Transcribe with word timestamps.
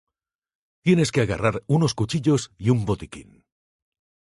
Tienes 0.85 1.11
que 1.11 1.21
agarrar 1.21 1.61
unos 1.67 1.93
cuchillos 1.93 2.49
y 2.57 2.71
un 2.71 2.85
botiquín. 2.87 3.45